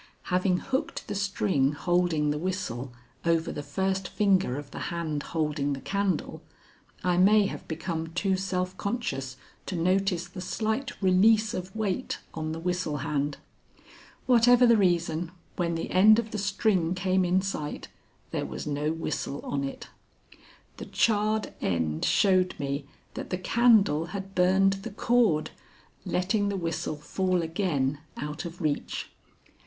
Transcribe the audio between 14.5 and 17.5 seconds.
the reason, when the end of the string came in